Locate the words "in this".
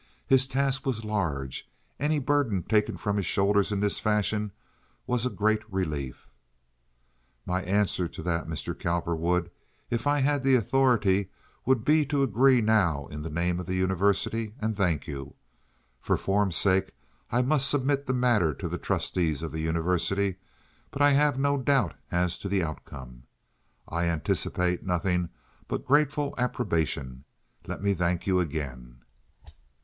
3.71-3.99